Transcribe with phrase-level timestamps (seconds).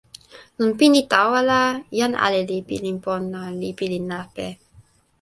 [0.57, 1.61] lon pini tawa la,
[1.99, 4.47] jan ale li pilin pona, li pilin lape.